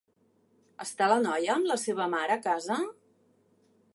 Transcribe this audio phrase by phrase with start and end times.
[0.85, 2.81] Està la noia amb la seva mare a casa?